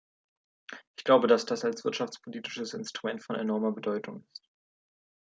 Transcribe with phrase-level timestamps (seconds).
[0.97, 4.49] Ich glaube, dass das als wirtschaftspolitisches Instrument von enormer Bedeutung ist.